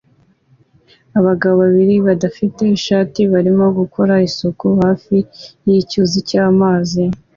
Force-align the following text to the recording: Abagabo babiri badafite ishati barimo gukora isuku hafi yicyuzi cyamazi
Abagabo 1.19 1.55
babiri 1.63 1.95
badafite 2.07 2.61
ishati 2.77 3.21
barimo 3.33 3.65
gukora 3.79 4.13
isuku 4.27 4.65
hafi 4.83 5.17
yicyuzi 5.67 6.19
cyamazi 6.29 7.03